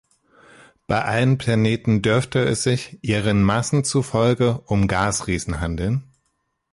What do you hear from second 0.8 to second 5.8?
Bei allen Planeten dürfte es sich, ihren Massen zufolge, um Gasriesen